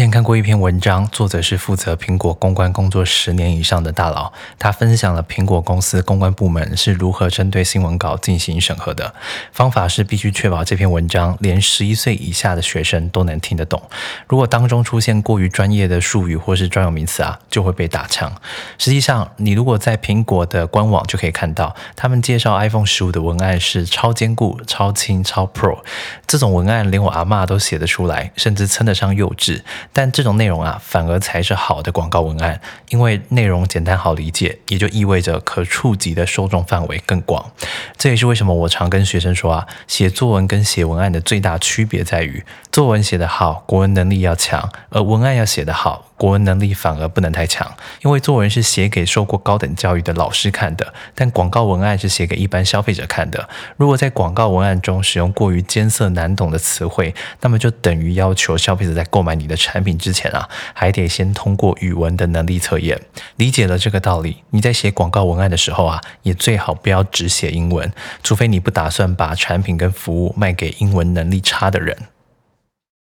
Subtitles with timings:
[0.00, 9.14] 前看过一篇文章，作者是负责苹果公关工作十年以上的大佬，他分享了苹果公司公关部门是如何针对新闻稿进行审核的
[9.52, 13.82] 方法，是必须确保这篇文章连十一岁以下的学生都能听得懂。
[14.26, 18.32] 如果当中出现过于专业的术语或是专有名词啊，就会被打枪。
[18.78, 25.80] 实际上，你如果在苹果的官网就可以看到，他们介绍 iPhone 十五的文案是超坚固、超轻、超 Pro，
[26.26, 29.60] 这种文案连我阿妈都写得出来，甚至称得上幼稚。
[29.92, 37.50] 但这种内容啊，反而才是好的广告文案，因为内容简单好理解，也就意味着可触及的受众范围更广。
[37.96, 46.06] 这也是为什么我常跟学生说啊，写作文跟写文案的最大区别在于，作文写得好，国文能力要强，而文案要写得好。
[46.20, 47.66] 国文能力反而不能太强，
[48.02, 53.48] 因为作文是写给受过高等教育的老师看的，但广告文案是写给一般消费者看的。
[53.78, 63.00] 如果在广告文案中使用过于艰涩难懂的词汇，那么就等于要求消费者在购买你的产品之前啊，还得先通过语文的能力测验。
[63.36, 67.90] 理解了这个道理，你在写广告文案的时候啊，也最好不要只写英文，
[68.22, 71.96] 除非你不打算把产品跟服务卖给英文能力差的人。